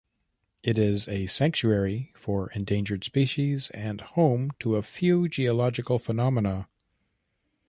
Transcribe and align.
It 0.63 0.79
is 0.79 1.07
a 1.07 1.27
sanctuary 1.27 2.11
for 2.15 2.49
endangered 2.53 3.03
species 3.03 3.69
and 3.69 4.01
home 4.01 4.49
to 4.57 4.75
a 4.75 4.81
few 4.81 5.29
geological 5.29 5.99
phenomena. 5.99 6.67